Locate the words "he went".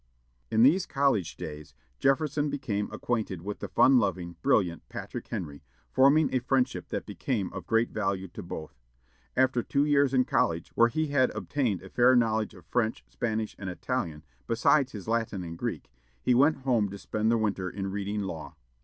16.19-16.63